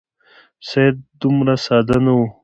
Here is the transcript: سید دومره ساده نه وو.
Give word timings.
سید 0.69 0.95
دومره 1.21 1.55
ساده 1.65 1.97
نه 2.05 2.13
وو. 2.17 2.27